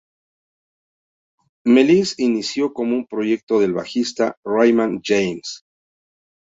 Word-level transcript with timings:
Malice 1.63 2.15
inició 2.17 2.73
como 2.73 2.95
un 2.95 3.05
proyecto 3.05 3.59
del 3.59 3.73
bajista 3.73 4.35
Rayman 4.43 5.01
James. 5.03 5.63